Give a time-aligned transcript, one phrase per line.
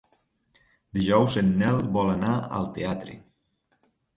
[0.99, 3.15] Dijous en Nel vol anar al teatre.